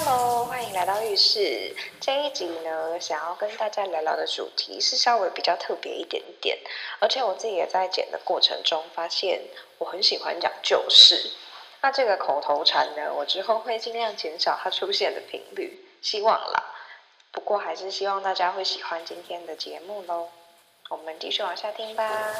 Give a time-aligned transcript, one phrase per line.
[0.00, 1.74] Hello，欢迎来到浴室。
[2.00, 6.56] 这一集呢，想要跟大家聊聊的主题是稍微比较特别一点点，
[7.00, 9.40] 而且我自己也在剪的过程中发现，
[9.78, 11.32] 我很喜欢讲旧事。
[11.80, 16.76] 那这个口头禅呢，我之后会尽量减少它出现的频率，希望啦。
[17.32, 20.28] 不过还是希望大家会喜欢今天的节目喽。
[20.90, 22.36] 我们继续往下听吧。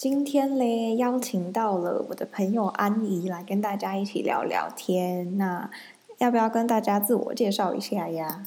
[0.00, 5.36] 今天嘞，邀请到了我的朋友安怡来跟大家一起聊聊天。
[5.36, 5.70] 那
[6.16, 8.46] 要不要跟大家自我介绍一下呀？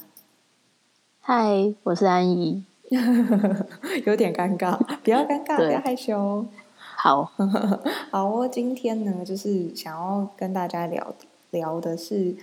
[1.20, 2.64] 嗨，我是安怡。
[4.04, 6.44] 有点尴尬，不要尴尬，不要害羞。
[6.76, 7.30] 好，
[8.10, 8.48] 好哦。
[8.48, 11.14] 今天呢，就是想要跟大家聊
[11.52, 12.34] 聊的是。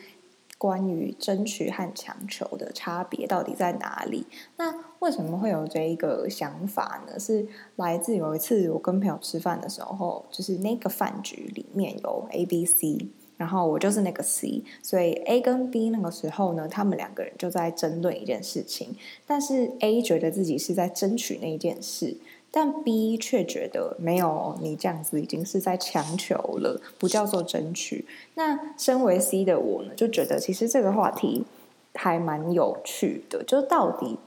[0.57, 4.27] 关于争取和强求的差别到底在哪里？
[4.57, 7.19] 那为什么会有这一个想法呢？
[7.19, 18.95] 是来自有一次我跟朋友吃饭的时候，就是那个饭局里面有 A、B、C，然后我就是那个 C，所以 A 跟 B 那个时候呢，他们两个人就在争论一件事情，
[19.25, 22.17] 但是 A 觉得自己是在争取那件事。
[22.53, 28.05] 但 B 却觉得没有，你这样子已经是在强求了，不叫做争取。
[28.35, 31.45] 那身为 C 的我呢，就觉得其实这个话题
[31.93, 34.19] 还蛮有趣的，就到底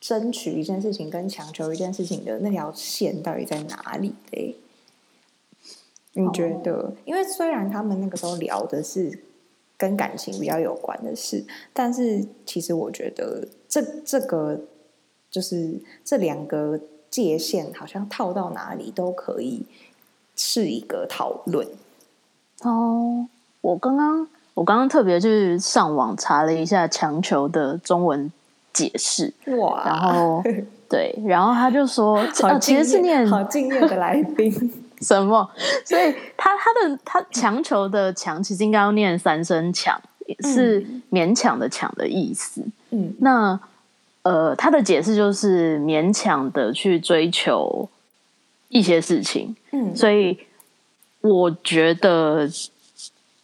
[0.00, 4.56] 争取一件事情跟强求一件事情的那条线到底在哪里嘞？
[6.14, 6.92] 你觉得？Oh.
[7.04, 9.22] 因为虽然他们那个时候聊的是
[9.76, 14.60] 跟感情比较有关的事，但是其实我觉得这这个
[15.30, 16.80] 就是这两个。
[17.10, 19.66] 界限好像套到哪里都可以
[20.36, 21.66] 是一个讨论
[22.62, 23.26] 哦。
[23.62, 28.30] 我刚刚我刚刚特别去上网查了一下强求的中文
[28.72, 30.42] 解释哇，然后
[30.88, 34.52] 对，然后他就说，啊、其实是念好敬业的来宾
[35.00, 35.48] 什么？
[35.84, 40.00] 所以他他的他强求的强其实应该要念三声强，
[40.40, 42.62] 是勉强的强的意思。
[42.90, 43.58] 嗯，那。
[44.22, 47.88] 呃，他的解释就是勉强的去追求
[48.68, 50.38] 一些事情，嗯，所以
[51.22, 52.46] 我觉得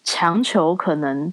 [0.05, 1.33] 强求可能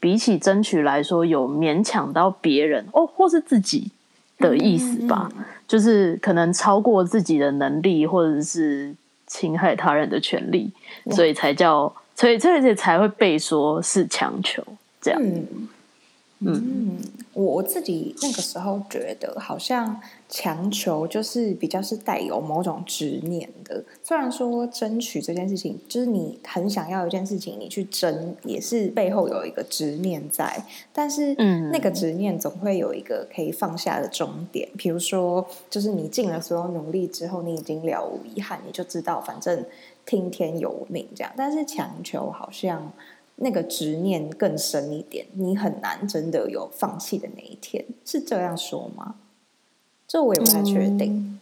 [0.00, 3.90] 比起争取来说，有勉强到别人哦，或是自己
[4.38, 5.40] 的意思吧，嗯嗯。
[5.40, 8.94] 嗯，就是可能超过自己的能力，或者是
[9.26, 10.70] 侵害他人的权利，
[11.10, 14.62] 所以才叫，所以这些才会被说是强求
[15.00, 15.20] 这样。
[16.40, 16.98] 嗯嗯，
[17.32, 23.84] 我我自己那个时候觉得，好像强求就是比较是带有某种执念的。
[24.04, 30.64] 虽然说争取这件事情，就是你很想要一件事情，你去争也是背后有一个执念在。
[30.92, 34.68] 但是，嗯，那个执念总会有一个可以放下的终点。
[34.76, 39.64] 比如说，就是你尽了所有努力之后，你已经了无遗憾，你就知道反正
[40.06, 41.32] 听天由命这样。
[41.36, 42.92] 但是强求好像。
[43.40, 49.14] 那个执念更深一点，你很难真的有放弃的那一天，是这样说吗？
[50.06, 51.40] 这我也不太确定。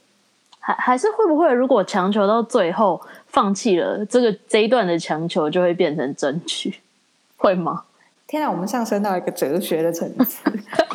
[0.58, 6.80] 还还是会不会，如果强求到最后放弃了，这个这一段的强求就会变成争取，
[7.36, 7.84] 会吗？
[8.26, 10.42] 天哪，我们上升到一个哲学的层次。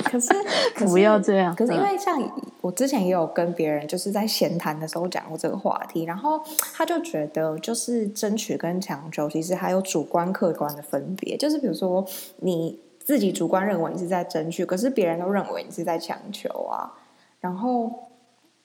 [0.04, 0.28] 可是，
[0.76, 1.56] 可是不要这样。
[1.56, 2.22] 可是因为像
[2.60, 6.42] 我之前也有跟别人就是在闲谈的时候讲过这个话题，然后
[6.74, 11.38] 他就觉得就是争取跟强求其实还有主观客观的分别。
[11.38, 12.06] 就是比如说
[12.38, 16.92] 你自己主观认为你是在争取，可是别人都认为你是在强求啊。
[17.40, 17.90] 然后，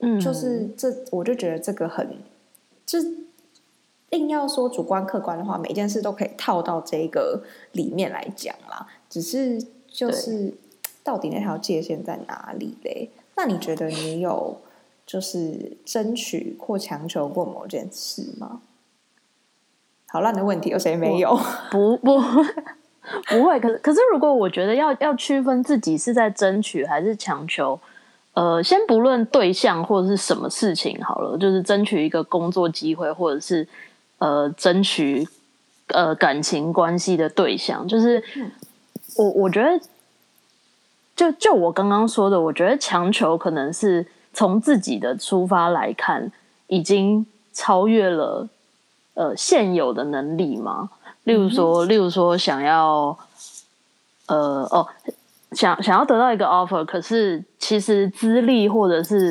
[0.00, 2.18] 嗯，就是这我就觉得这个很
[2.84, 2.98] 就。
[4.16, 8.86] 硬要说主观客观的话，每件事都可以套到这个里面来讲啦。
[9.08, 10.52] 只是就是
[11.04, 13.10] 到底那条界限在哪里嘞？
[13.36, 14.56] 那你觉得你有
[15.06, 18.60] 就是争取或强求过某件事吗？
[20.08, 21.38] 好烂的问题，有谁没有？
[21.70, 23.60] 不不不会。
[23.60, 27.78] 可是可是，如果我觉得要要区分自己是在争取还是强求，
[28.34, 33.66] 呃，先不论对象或者是什么事情好了，就是争取一个工作机会，或者是。
[34.18, 35.28] 呃，争取
[35.88, 38.22] 呃感情关系的对象，就是
[39.16, 39.80] 我我觉得，
[41.14, 46.32] 就就我刚刚说的，我觉得强求可能是从自己的出发来看，
[46.68, 48.48] 已经超越了
[49.14, 50.90] 呃现有的能力嘛。
[51.24, 53.18] 例如说，例如说想要
[54.26, 54.86] 呃哦
[55.52, 59.30] 想想要得到一个 offer，可是其实资历或者是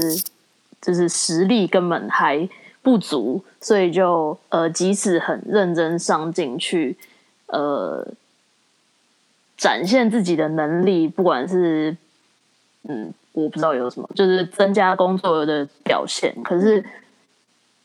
[0.81, 2.47] 就是实力根本还
[2.85, 6.95] 不足，所以就呃，即使很认真上进去，
[7.47, 8.07] 呃，
[9.57, 11.97] 展现自己的能力，不管是
[12.83, 16.31] 嗯，我不知道有什么，就是增加工作的表现。
[16.43, 16.85] 可是，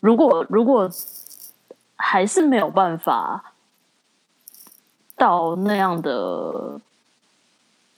[0.00, 0.90] 如果如果
[1.96, 3.54] 还是没有办法
[5.16, 6.78] 到那样的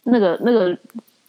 [0.05, 0.78] 那个那个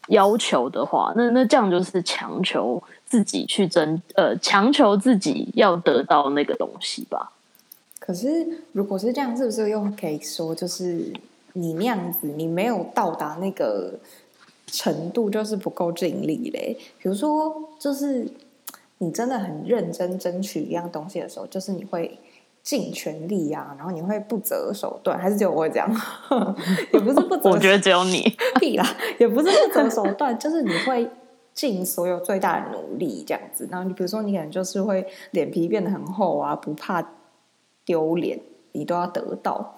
[0.09, 2.83] 要求的话，那那这样就是强求
[3.13, 7.31] 自己去争，呃，强求自己要得到那个东西吧。
[7.99, 11.13] 可是如果是这样，是不是又可以说，就是
[11.53, 13.93] 你那样子，你没有到达那个
[14.65, 16.75] 程度，就是不够尽力嘞？
[16.97, 18.27] 比如说，就是
[18.97, 22.17] 你真的很认真争取一样东西的时候，就是你会。
[22.63, 26.01] 尽全力啊，然后你会不择手段，还是只有我会这样？
[26.93, 28.23] 也不是不择，我觉得只有你
[28.57, 31.05] 屁啦，也不是不择手段，就是你会
[31.53, 33.67] 尽所有最大的努力这样子。
[33.71, 37.03] 然后你比如说，你可能就是会脸皮变得很厚啊，不怕
[37.85, 38.39] 丢脸，
[38.71, 39.75] 你都要得到。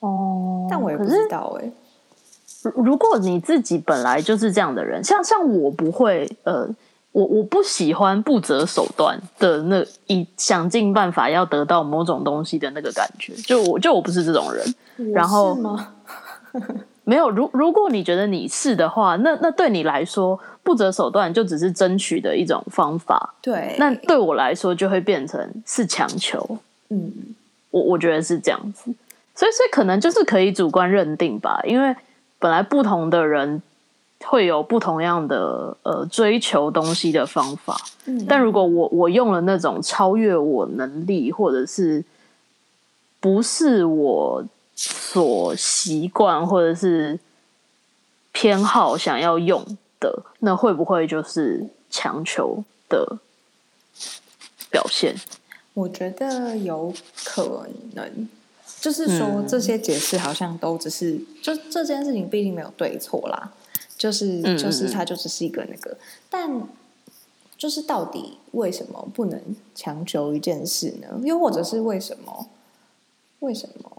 [0.00, 1.72] 哦，但我也不知道哎、欸。
[2.74, 6.68] 如果你自己本来就是这样的人，像像我不会呃。
[7.10, 14.74] 我我不喜欢不择手段的那一想尽办法要得到某种东西的那个感觉，就我就我不是这种人。
[15.12, 15.58] 然后
[17.08, 23.34] 没有，如如果你觉得你是的话，那那对你来说不择手段就只是争取的一种方法。
[23.40, 26.58] 对，那对我来说就会变成是强求。
[26.90, 27.12] 嗯，
[27.70, 28.84] 我我觉得是这样子，
[29.34, 31.96] 所以所以可能就是可以主观认定吧，因为
[32.38, 33.62] 本来不同的人。
[34.24, 42.04] 会有不同样的呃追求东西的方法，嗯，但如果我我用了那种超越我能力，或者是
[43.20, 44.44] 不是我
[44.80, 47.18] 所习惯或者是
[48.30, 53.18] 偏好想要用的，那会不会就是强求的
[54.70, 55.16] 表现？
[55.74, 56.94] 我觉得有
[57.24, 58.28] 可能，
[58.80, 63.52] 就是说这些解释好像都只是，嗯、就这件事情毕竟没有对错啦。
[63.96, 65.96] 就是就是，它就只是一个那个，
[66.30, 66.62] 但
[67.56, 69.42] 就是到底为什么不能
[69.74, 71.20] 强求一件事呢？
[71.24, 72.46] 又或者是为什么？
[73.40, 73.90] 为什么？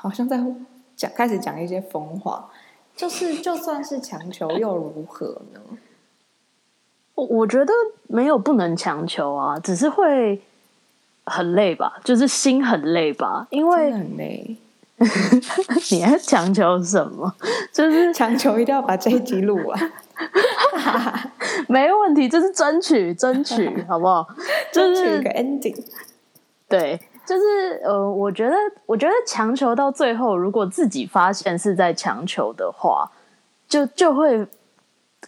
[0.00, 0.40] 好像在
[0.96, 2.48] 讲开始讲一些疯话，
[2.96, 5.60] 就是就算是强求又如何呢？
[7.14, 7.72] 我我觉得
[8.06, 10.40] 没有不能强求啊，只是会
[11.26, 14.56] 很累吧，就是心很累吧，因为很累。
[15.90, 17.34] 你还强求什么？
[17.72, 19.92] 就是 强求一定要把这一集录完，
[21.68, 24.26] 没问题，就是争取争取，好不好？
[24.72, 25.84] 就是争取一个 ending。
[26.68, 28.56] 对，就是呃，我觉得，
[28.86, 33.08] 我觉得强求到最后，如果自己发现是在强求的话，
[33.68, 34.44] 就就会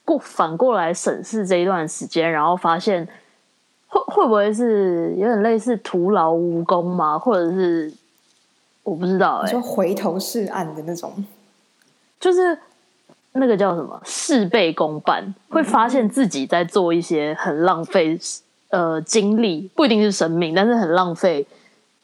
[0.04, 3.06] 过反过来审视这一段时间，然后发现
[3.86, 7.16] 会会不会是有点类似徒劳无功吗？
[7.16, 7.92] 或者是？
[8.84, 11.24] 我不知道哎、就，回头是岸的那种，
[12.18, 12.58] 就是
[13.34, 18.18] 那个叫什么事倍功半，会发现自己在做一些很浪费
[18.70, 21.46] 呃精力，不一定是生命，但是很浪费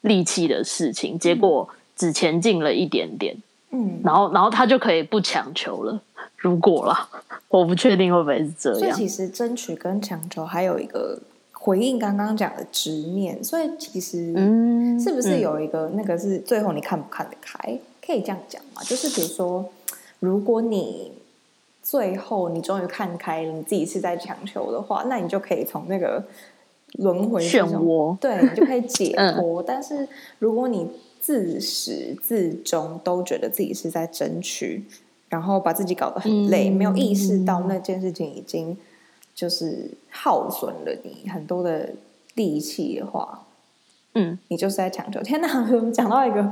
[0.02, 3.36] 力气的事情，结果只前进了一点点，
[3.70, 6.00] 嗯，然后然后他就可以不强求了。
[6.36, 7.08] 如果啦，
[7.48, 8.78] 我不确定会不会是这样。
[8.78, 11.18] 所以其实争取跟强求还有一个。
[11.60, 14.32] 回应刚刚讲的直面，所以其实
[14.98, 17.58] 是不是有一个那个是最后你看不看得开？
[17.72, 18.82] 嗯、可以这样讲嘛？
[18.84, 19.68] 就是比如说，
[20.20, 21.12] 如果你
[21.82, 26.24] 最后你终于看开了，你自己是在强求的话，那你就可以从那个
[26.94, 29.62] 轮回漩涡，对，你就可以解脱。
[29.62, 30.08] 嗯、但是
[30.38, 30.90] 如果你
[31.20, 34.84] 自始至终都觉得自己是在争取，
[35.29, 38.77] 然后把自己搞得很累，嗯、没有意识到那件事情已经。
[39.34, 41.91] 就是耗损了你很多的
[42.34, 43.46] 力气的话，
[44.15, 45.20] 嗯，你就是在强求。
[45.22, 46.44] 天哪， 我们讲到一个，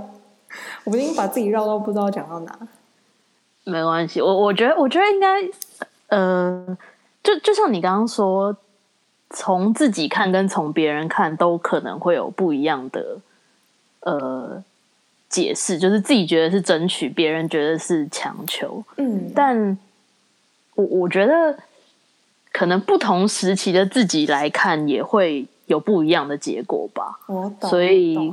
[0.85, 2.57] 我已经把自己绕到不知道讲到哪。
[3.65, 5.27] 没关系，我我觉得，我觉得应该，
[6.11, 6.79] 呃，
[7.25, 8.57] 就就像你刚刚说，
[9.31, 13.19] 从自己看跟从别人看都可能会有不一样的
[14.01, 14.63] 呃
[15.29, 18.83] 解释，就是自己觉得是争取，别人觉得是强求。
[18.97, 19.79] 嗯，但
[20.75, 21.59] 我我觉得。
[22.53, 27.19] 可能不同时期的自己来看，也会有不一样的结果吧。
[27.27, 28.33] 我懂，所以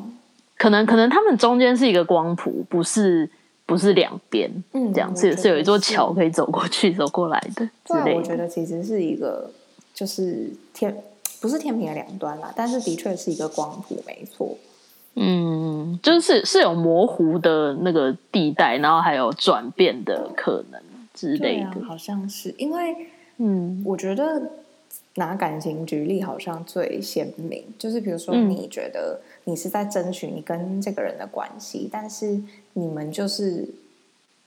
[0.55, 3.29] 可能可能他们中间是一个光谱，不是
[3.65, 7.69] 不是两边，嗯，这样是是有一座桥可以走过去、走过来的。
[7.85, 9.51] 对，我觉得其实是一个，
[9.93, 11.03] 就是天
[11.39, 14.57] 不是天平的两端啦，但是的确是一个光谱，没错。
[15.15, 20.81] 嗯，就是是有模糊的那个地带，然后还有转变的可能
[21.13, 22.95] 之类的，啊、好像是因为。
[23.37, 24.51] 嗯，我觉得
[25.15, 32.39] 拿感情举例好像最鲜明，就是比如说，你觉得你是在争取你跟这个人的关系，嗯、但是
[32.73, 33.67] 你们就是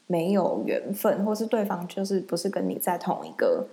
[0.07, 3.67] 没有缘分，或是对方就是不是跟你在同一个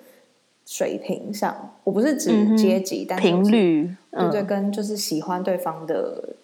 [0.65, 1.73] 水平上。
[1.83, 6.35] 我不是指阶级，嗯、但是、频率，对对，跟就是喜欢对方的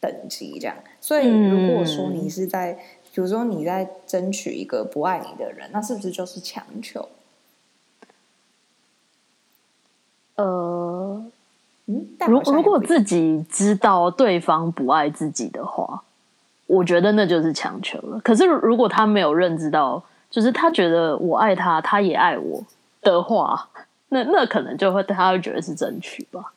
[0.00, 0.76] 等级这样。
[1.00, 2.78] 所以如果说你是在，嗯、
[3.14, 7.08] 比如说你在争取一个不爱你的人，那是不是就是强求？
[10.36, 11.24] 呃，
[11.86, 16.04] 嗯，如如果自己知道对方不爱自己的话，
[16.66, 18.20] 我觉得那就是强求了。
[18.20, 22.62] 可是如果他没有认知到，就是他觉得我爱他，他也爱我
[23.02, 23.68] 的话，
[24.08, 26.52] 那那可能就会他会觉得是争取吧。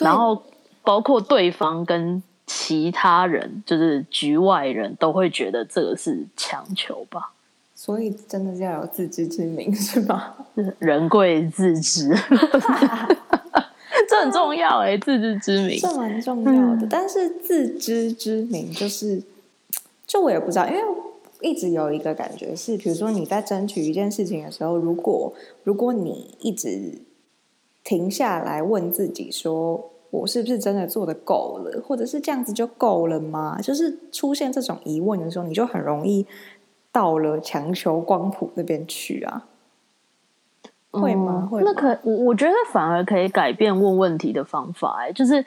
[0.00, 0.42] 然后
[0.82, 7.32] 包括对方跟其他人，就是局外人都会觉得这个是强求吧。
[7.74, 10.36] 所以真的是要有自知之明，是吧？
[10.78, 12.08] 人贵自知，
[14.06, 16.82] 这很重要哎、欸，自知之明，这蛮重要的。
[16.82, 19.22] 嗯、但是自知之明就是，
[20.06, 20.82] 就我也不知道，因为
[21.40, 25.32] 一直有一个感觉是，比如说你在争取一件事情的时候，如果
[25.64, 27.02] 如果你一直
[27.84, 33.60] 停下来问自己说，我是不是真的做的够了，或者是这样子就够了吗？
[33.60, 36.26] 就是出现这种疑问的时候，你就很容易。
[36.92, 39.46] 到了强求光谱那边去啊？
[40.90, 41.46] 会吗？
[41.48, 41.70] 会吗？
[41.72, 45.46] 那可我我觉得反而可以改变问问题的方法，哎，就是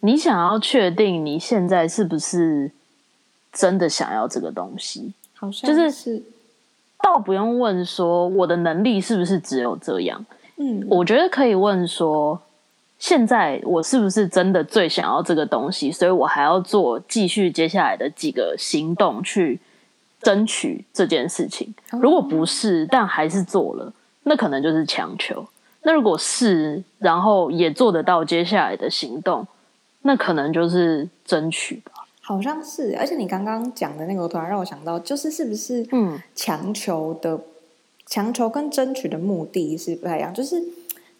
[0.00, 2.70] 你想要确定你现在是不是
[3.52, 6.22] 真的想要这个东西，好像是，就是
[7.02, 10.24] 倒不用问说我的能力是不是只有这样，
[10.56, 12.40] 嗯，我觉得可以问说，
[12.98, 19.60] 现在我是不是真的最想要这个东西，所以我还要做继续接下来的几个行动去。
[20.22, 23.90] 争取这件事情，如果不是，但还是做了，
[24.24, 25.42] 那可能就是强求。
[25.80, 29.46] 那如果是，然后也做得到接下来的行动，
[30.02, 31.99] 那可能就是争取吧。
[32.34, 37.42] 好像是，而且你刚刚讲的那个，突然让我想到，就是是不是嗯，强求的、嗯、
[38.06, 40.62] 强求跟争取的目的是不太一样，就是。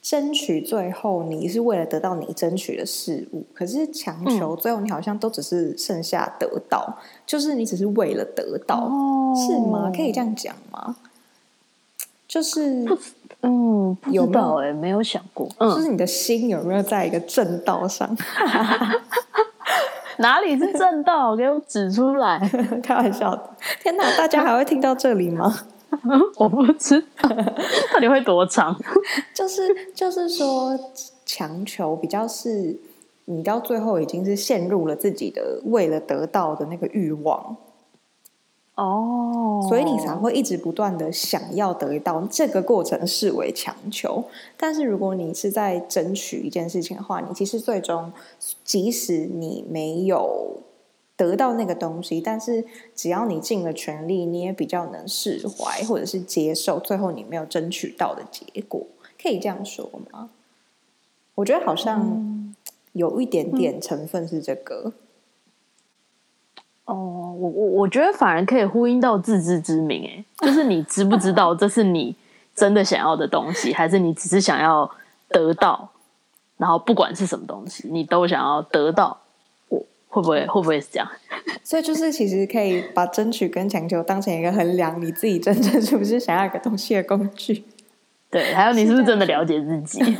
[0.02, 9.92] 争取最后你是为了得到你争取的事物，可是强求最后你好像都只是剩下得到，嗯、就是你只是为了得到，哦、是吗？
[9.94, 10.96] 可以这样讲吗？
[12.26, 12.86] 就是
[13.42, 18.16] 嗯，不知道哎、欸，没有想过，就是你的心有没有在一个正道上？
[20.20, 21.34] 哪里是正道？
[21.34, 22.38] 给我指出来！
[22.82, 23.50] 开玩笑的，
[23.82, 25.52] 天哪，大家还会听到这里吗？
[26.36, 27.28] 我不知道
[27.92, 28.76] 到底会多长，
[29.34, 29.62] 就是
[29.94, 30.78] 就是说，
[31.26, 32.78] 强求比较是
[33.24, 37.56] 你到最后已经是陷入了自己的为了得到的那个欲望
[38.76, 44.22] 哦，所以你才会一直不断的想要得到，这个过程视为强求。
[44.58, 48.12] 但是如果你是在争取一件事情的话，你其实最终
[48.62, 50.58] 即使你没有。
[51.16, 52.64] 得到那个东西，但是
[52.96, 58.86] 只要你尽了全力，你也比较能释怀或者是接受最后你没有争取到的结果，
[59.22, 60.30] 可以这样说吗？
[61.34, 62.54] 我觉得好像
[62.94, 64.94] 有一点点成分是这个。
[66.90, 72.14] 哦，我我我觉得反而可以呼应到自知之明，哎，就是你知不知道这是你
[72.54, 74.90] 真的想要的东西，还是你只是想要
[75.28, 75.88] 得到？
[76.56, 79.18] 然后不管是什么东西，你都想要得到。
[79.68, 79.78] 我
[80.08, 81.08] 会不会会不会是这样？
[81.62, 87.64] 所以就是其实可以把争取跟强求当成一个衡量你自己真正是不是想要一个东西的工具。
[88.28, 90.16] 对，还有你是不是真的了解自己？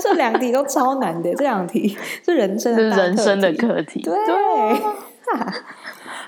[0.00, 4.00] 这两题都超难的，这两题是人生人生的课题。
[4.02, 4.34] 对，对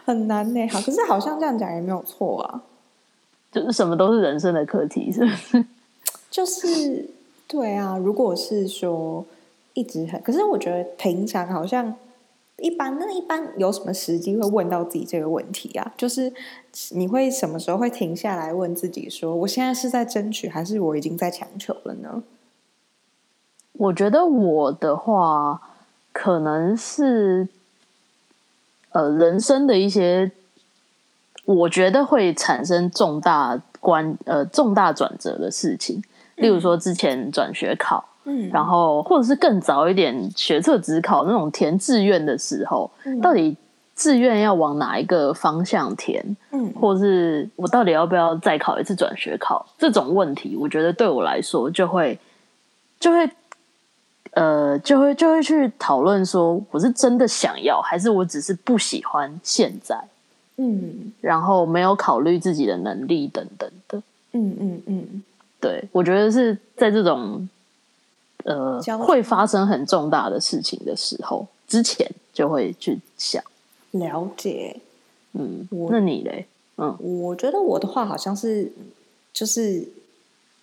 [0.06, 0.66] 很难呢。
[0.68, 2.62] 好，可是好像这样讲也没有错啊。
[3.52, 5.66] 就是什么都是人生的课题，是不是？
[6.30, 7.10] 就是
[7.46, 7.98] 对啊。
[7.98, 9.26] 如果是说
[9.74, 11.94] 一直很，可是我觉得平常好像。
[12.58, 15.92] 一般，那一般有什么时机会问到自己这个问题啊？
[15.94, 16.32] 就是
[16.92, 22.22] 你会什么时候会停下来问自己说：“我现在是在争取，还是我已经在强求了呢？”
[23.76, 25.60] 我觉得我的话，
[26.14, 27.46] 可能是
[28.96, 30.30] 呃人生的一些，
[31.44, 36.02] 我觉得会产生重大关呃重大转折的事情，
[36.36, 38.02] 例如说之前转学考。
[38.28, 43.56] 嗯，然后或者是更早一点学测只考那种填志愿的时候，嗯、到底
[43.94, 46.36] 志愿要往哪一个方向填？
[46.50, 49.64] 嗯，或是我到底要不要再考一次转学考？
[49.78, 52.18] 这种问题，我觉得对我来说就会
[52.98, 53.30] 就会
[54.36, 59.98] 呃就会就会去讨论说，我是真的想要，还是我只是不喜欢现在？
[60.58, 64.02] 嗯，然后没有考虑自己的能力等等的。
[64.32, 65.22] 嗯嗯嗯，
[65.60, 67.48] 对，我觉得是在这种。
[68.44, 73.42] 呃，会发生很重大的事情的时候，之前就会去想
[73.90, 74.78] 了解。
[75.32, 76.46] 嗯，那你嘞？
[76.76, 78.70] 嗯，我觉得我的话好像是，
[79.32, 79.88] 就是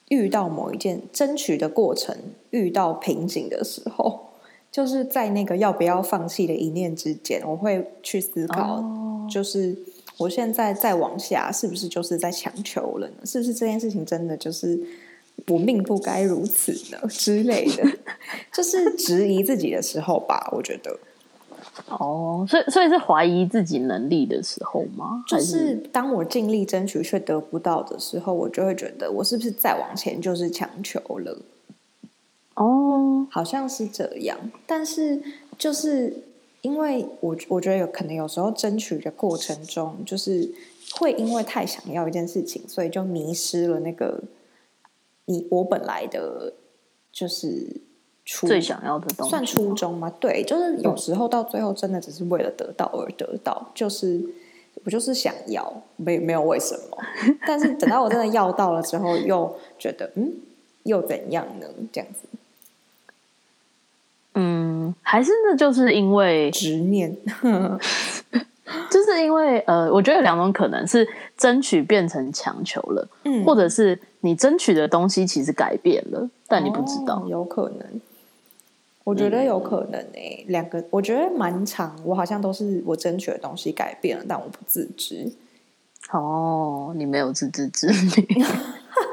[0.09, 2.15] 遇到某一件争取的过程
[2.51, 4.31] 遇到瓶颈的时候，
[4.71, 9.77] 就是在那个要不要放弃的一念之间，我会去思考，哦、就是
[10.17, 13.25] 我现在再往下，是不是就是在强求了呢？
[13.25, 14.79] 是不是这件事情真的就是
[15.47, 16.99] 我命不该如此呢？
[17.09, 17.83] 之类的，
[18.53, 20.99] 就是质疑自己的时候吧，我觉得。
[21.87, 25.23] 哦，所以所以是怀疑自己能力的时候吗？
[25.27, 31.37] 就是当我尽力争取却得不到的时候，我就会觉得我是不是再往前就是强求了？
[32.55, 34.37] 哦，好像是这样，
[34.67, 35.19] 但是
[35.57, 36.15] 就是
[36.61, 40.53] 因为我我觉得有可能有时候争取的过程中，就是
[40.93, 44.21] 会因为太想要一件事情，所以就迷失了那个
[45.25, 46.53] 你我本来的，
[47.11, 47.81] 就是
[48.25, 50.11] 初最想要的东西，算初衷吗？
[50.19, 54.21] 对，就是有时候到最后真的只是为了得到而得到，就是
[54.85, 56.97] 我就是想要，没没有为什么，
[57.45, 60.31] 但是等到我真的要到了之后，又觉得嗯，
[60.83, 61.67] 又怎样呢？
[61.91, 62.19] 这样子。
[64.35, 67.15] 嗯，还是那就是因为执念，
[68.89, 78.01] 就是因为呃，我觉得有两种可能是争取变成强求了，嗯，或者是你争取的东西其实改变了，但你不知道，哦、有可能，
[79.03, 85.31] 我觉得有可能诶、欸，两、嗯、个我觉得蛮长，我好像都是我争取的东西改变了，但我不自知。
[86.11, 88.45] 哦，你没有自知之明。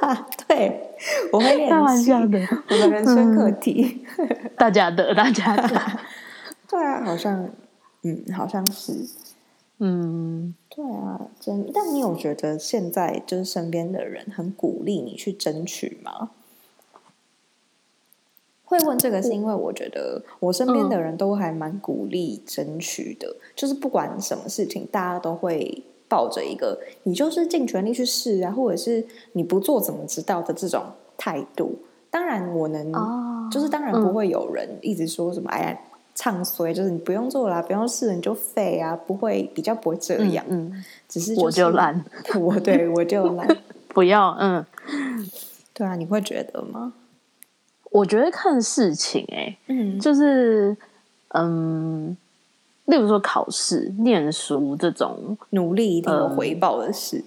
[0.47, 0.91] 对，
[1.33, 1.71] 我会练习。
[1.71, 5.69] 开玩笑的，我的人生课题，嗯、大家的，大家的。
[6.69, 7.49] 对啊，好像，
[8.03, 8.93] 嗯，好像是，
[9.79, 11.71] 嗯，对啊，真。
[11.73, 16.31] 但你有觉得现在就是身边的人很鼓励你去争取吗？
[18.71, 25.83] 会问这个是因为我觉得我身边的人都还蛮鼓励争取的，嗯、就是不管什么事情，大家都会。
[26.11, 30.83] 抱着一个你就是尽全力去试啊，或者是你不做怎么知道的这种
[31.17, 31.79] 态度。
[32.11, 35.79] 当然，我能、哦、就是当然不会有人一直说什么、嗯、哎呀
[36.17, 40.45] 唱衰，就是你不用做啦，不用试你就废啊，不会比较不会这样。
[40.49, 42.05] 嗯，嗯只是、就是、 我就懒，
[42.41, 43.47] 我对我就懒，
[43.95, 44.67] 不要嗯。
[45.73, 46.93] 对啊，你会觉得吗？
[47.91, 50.77] 我觉得看事情哎、欸，嗯，就是
[51.29, 52.17] 嗯。
[52.87, 57.23] 例如说考试、念书这种努力一定有回报的事，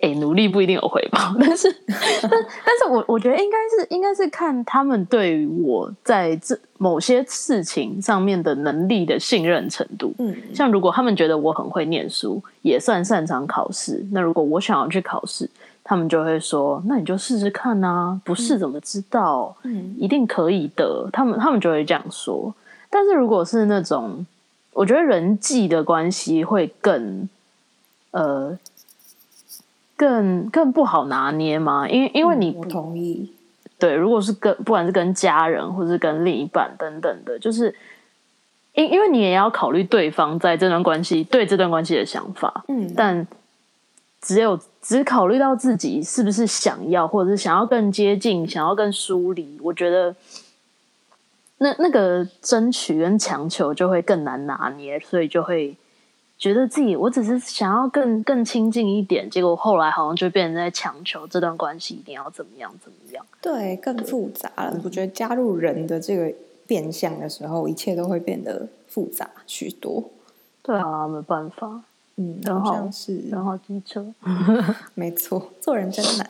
[0.00, 10.12] 哎、努力不一定有回报， 但是， 但但是我我觉得应该是应该是看他们对于我在这某些事情上面的能力的信任程度。
[10.18, 15.48] 嗯，像如果他们觉得我很会念书，也算擅长考试，那如果我想要去考试，
[15.92, 19.54] 他们就会说：“那你就试试看啊，不试怎么知道？
[19.62, 22.54] 嗯，一定可以的。”他们他们就会这样说。
[22.88, 24.24] 但是如果是那种
[24.72, 27.28] 我觉得人际的关系会更，
[28.12, 28.58] 呃，
[29.94, 33.30] 更更不好拿捏嘛，因为因为你不同意，
[33.78, 37.74] 对，如果是跟不管是跟家人或者是跟另一半等等的，就是
[38.72, 43.26] 因因为你也要考虑对方在这段关系对这段关系的想法，嗯，但
[44.22, 50.14] 只有只考虑到自己是不是想要，或者是想要更接近，想要更疏离，我觉得。
[51.58, 55.76] 那那个争取跟强求就会更难拿捏，所以就会
[56.36, 63.24] 觉得自己我只是想要更更亲近一点，结果后来好像就变成在强求这段关系一定要怎么样怎么样。
[63.40, 64.80] 对，更复杂了。
[64.82, 66.34] 我觉得加入人的这个
[66.66, 70.02] 变相的时候，一切都会变得复杂许多。
[70.64, 71.84] 对啊，没办法。
[72.16, 74.06] 嗯，然后是然后机车。
[74.94, 76.28] 没错，做人真难。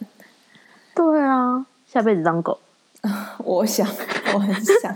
[0.94, 2.58] 对啊，下辈子当狗。
[3.44, 3.84] 我想，
[4.32, 4.94] 我很想，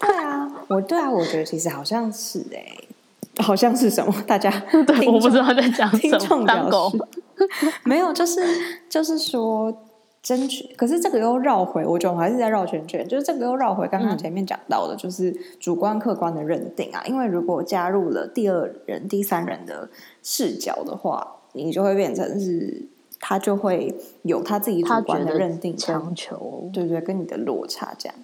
[0.00, 2.88] 对啊，我对啊，我觉得其实好像是哎、欸，
[3.42, 4.14] 好像是什么？
[4.26, 4.50] 大家
[4.86, 5.98] 对，我不知道在讲什么。
[5.98, 6.90] 听众当狗
[7.84, 8.40] 没有，就是
[8.88, 9.70] 就是说
[10.24, 13.06] 争取，可是这个又绕回，我觉得我还是在绕圈圈。
[13.06, 17.00] 就是这个又绕回刚刚前面讲到的，就是主观客观的认定啊。
[17.04, 19.88] 嗯、因为如果加入了第二人、第三人的
[20.22, 22.88] 视角的话，你就会变成是。
[23.26, 28.14] 他就会有他自己主观的认定，强求，对对，跟你的落差这样，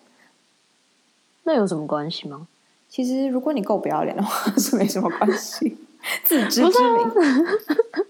[1.44, 2.48] 那有什么关系吗？
[2.86, 5.78] 其实如果你够不要脸的话，是没什么关系。
[6.22, 7.40] 自知之明，不是，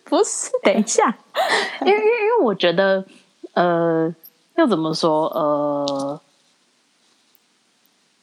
[0.04, 0.50] 不是。
[0.64, 1.16] 等一下，
[1.82, 3.04] 因为因为因为我觉得，
[3.54, 4.14] 呃，
[4.56, 5.26] 要怎么说？
[5.26, 6.20] 呃，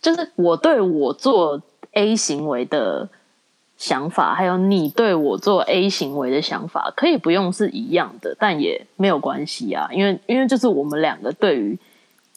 [0.01, 1.61] 就是我对我做
[1.91, 3.09] A 行为的。
[3.79, 11.77] 想法还有你对我做 A 行为的想法，可以不用是一样的，但也没有关系啊，因为因为就是我们两个对于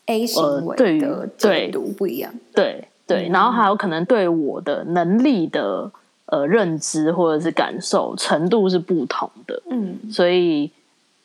[0.04, 5.90] A 行为的解读不一样，对对，然后还有可能对我的能力的
[6.26, 10.70] 呃认知或者是感受程度是不同的，嗯，所以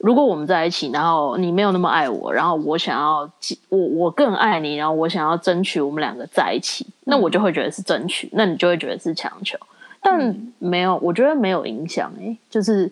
[0.06, 3.28] 如果我们在一起，然后你没有那么爱我，然后我想要
[3.70, 9.58] 我我更爱你，然后我想要争取我们两个在一起，那我就会觉得是争取，那你就会觉得是强求。
[10.00, 12.92] 但没有，我觉得没有影响诶，就是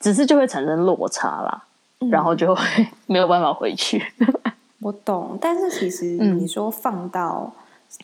[0.00, 1.64] 只是就会产生落差啦，
[2.10, 2.64] 然后就会
[3.06, 4.04] 没有办法回去。
[4.82, 7.52] 我懂，但是其实你说放到。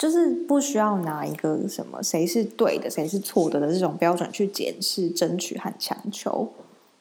[0.00, 6.52] 就是不需要拿一个什么谁是对的，谁是错的的这种标准去检视争取和强求。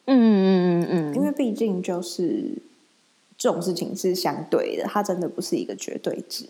[0.06, 0.46] 嗯嗯
[0.82, 2.62] 嗯嗯，因为毕竟就是
[3.36, 6.48] 这种事情是相对的，它真的不是一个绝对值。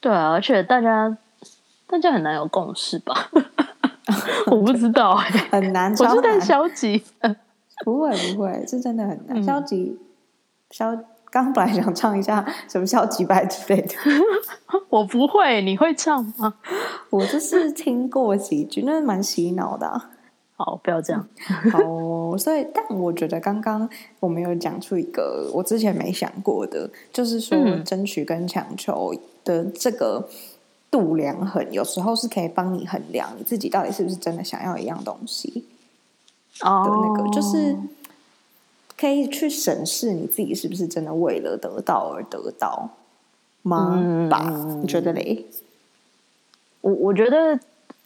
[0.00, 1.16] 对啊，而且大家
[1.86, 3.30] 大家很难有共识吧？
[4.46, 7.02] 我不知道、欸，很难，我是太消极。
[7.84, 9.98] 不会不会，是真的很难，消极
[10.70, 10.96] 消。
[11.30, 13.94] 刚本来想唱一下什么消极败之类的，
[14.88, 16.54] 我不会，你会唱吗？
[17.10, 20.10] 我就是听过几句，那蛮洗脑的啊。
[20.58, 21.26] 好，不要这样。
[21.72, 23.88] 好哦，所以但我觉得刚刚
[24.20, 30.28] 我们有讲出一个我之前没想过的，就是说争取跟强求的这个
[30.90, 35.64] 度量衡，有时候是可以帮你衡量你自己到底是不是真的想要一样东西。
[36.60, 37.76] 哦，的那个就是。
[39.00, 42.90] 可以去审视你自己是不是真的为了得到而得到
[43.62, 43.94] 吗？
[43.96, 44.50] 嗯、吧？
[44.82, 45.46] 你觉得嘞？
[46.80, 47.60] 我我觉得，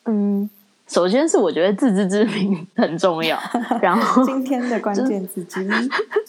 [0.04, 0.50] 嗯，
[0.88, 3.38] 首先是我觉得自知之明很重要。
[3.80, 5.68] 然后 今天的关键字之一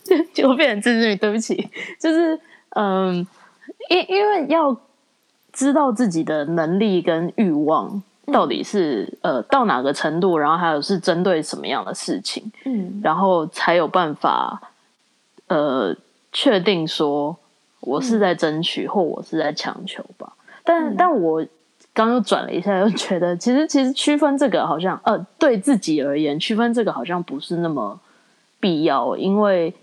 [0.03, 1.17] 就， 就变成自知之明。
[1.17, 2.39] 对不起，就是
[2.69, 3.15] 嗯，
[3.89, 4.75] 因因为要
[5.51, 14.61] 知道自己的能力跟欲望到底是、嗯、呃到哪个程度，然后还有是针对什么样的事情，嗯，然后才有办法
[15.47, 15.93] 呃
[16.31, 17.37] 确定说
[17.81, 20.31] 我是在争取、嗯、或我是在强求吧。
[20.63, 21.45] 但、嗯、但我
[21.93, 27.99] 刚又转了一下， 又觉得其实其实区分这个好像呃对自己而言区分这个好像不是那么
[28.59, 29.73] 必要，因为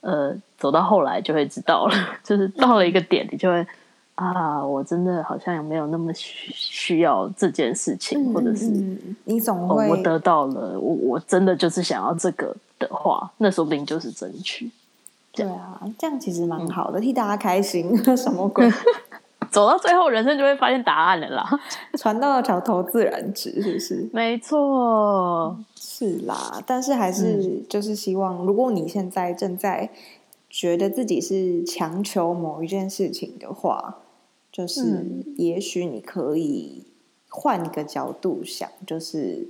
[0.00, 3.66] 呃走到后来就会知道了， 就是到了一个点，你就会。
[4.20, 8.66] 啊，我真的好像也没有那么需需要这件事情，嗯、或者是
[9.26, 14.68] 你总会、哦、我得到了，我我真的就是想要这个的话，那说不定就是争取。
[15.30, 17.96] 对啊，这样其实蛮好的，嗯、替大家开心。
[18.18, 18.68] 什么鬼？
[19.50, 21.48] 走到最后，人生就会发现答案了啦。
[21.98, 24.08] 船到桥头自然直，是不是？
[24.14, 26.62] 没错，是啦。
[26.66, 29.90] 但是还是就是希望，如果你现在正在
[30.48, 33.98] 觉得自己是强求某一件事情的话。
[34.50, 35.04] 就是，
[35.36, 36.86] 也许你可以
[37.28, 39.46] 换一个角度想，就是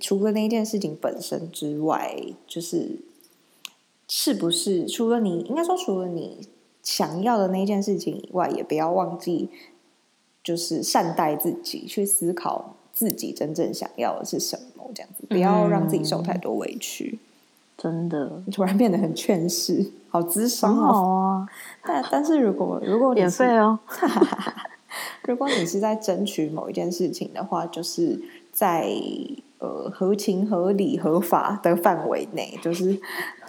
[0.00, 3.00] 除了那件事情本身之外，就是
[4.08, 6.48] 是不是除了你应该说除了你
[6.84, 9.48] 想要的那件事情以外，也不要忘记，
[10.44, 17.18] 就是善待自己，去思考自己真正想要的是什么，这样子不要让自己受太多委屈。
[17.76, 20.92] 真的，突然变得很劝世，好咨商哦。
[20.92, 21.48] 好啊，
[21.82, 23.78] 但但是如果如果免费哦，
[25.26, 28.20] 如果你是在争取某一件事情的话，就是
[28.52, 28.88] 在
[29.58, 32.96] 呃合情合理合法的范围内，就是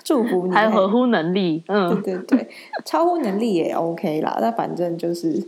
[0.06, 2.50] 祝福你，还合乎能力，嗯，对对对，
[2.86, 4.38] 超乎能力也 OK 啦。
[4.39, 5.46] 那反正就是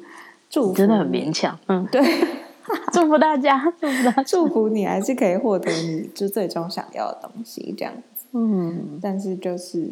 [0.49, 2.01] 祝福，真的很勉强，嗯，对，
[2.91, 7.93] 祝福大家，祝福大家，祝福你还是可以获得你就最终想要的东西，这样。
[8.33, 9.87] 嗯，但是就是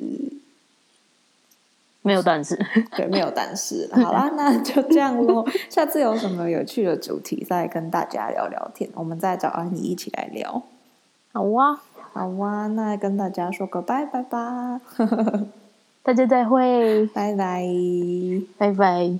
[2.01, 2.59] 没有但是，
[2.97, 3.87] 对，没有但是。
[3.93, 5.47] 好啦，那就这样咯。
[5.69, 8.89] 下次有什么有趣的主题，再跟大家聊聊天。
[8.95, 10.63] 我们再找安妮一起来聊。
[11.33, 11.81] 好啊，
[12.15, 14.79] 好啊，那跟大家说个拜拜吧。
[16.01, 17.67] 大家再会，拜拜，
[18.57, 19.19] 拜拜。